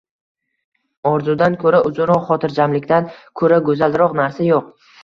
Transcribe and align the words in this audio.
Orzudan 1.09 1.59
ko‘ra 1.65 1.83
uzunroq, 1.91 2.27
xotirjamlikdan 2.33 3.13
ko‘ra 3.43 3.65
go‘zalroq 3.71 4.23
narsa 4.25 4.53
yo‘q. 4.53 4.79